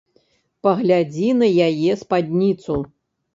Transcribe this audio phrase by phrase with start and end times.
[0.67, 2.79] Паглядзі на яе спадніцу.